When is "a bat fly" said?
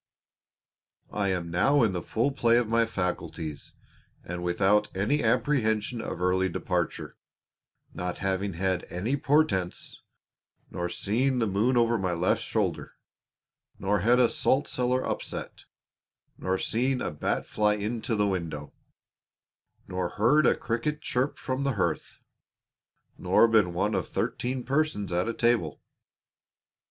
16.99-17.75